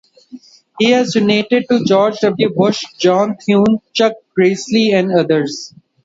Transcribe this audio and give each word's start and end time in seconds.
He 0.79 0.89
has 0.93 1.13
donated 1.13 1.67
to 1.69 1.83
George 1.85 2.17
W. 2.21 2.49
Bush, 2.55 2.83
John 2.97 3.37
Thune, 3.37 3.83
Chuck 3.93 4.13
Grassley, 4.35 4.93
and 4.95 5.11
others. 5.11 5.75